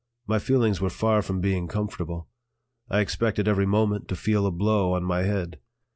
My 0.25 0.39
feelings 0.39 0.81
were 0.81 0.89
far 0.89 1.21
from 1.21 1.41
being 1.41 1.67
comfortable; 1.67 2.27
I 2.89 3.01
expected 3.01 3.47
every 3.47 3.67
moment 3.67 4.07
to 4.07 4.15
feel 4.15 4.47
a 4.47 4.51
blow 4.51 4.93
on 4.93 5.03
my 5.03 5.21
head. 5.21 5.59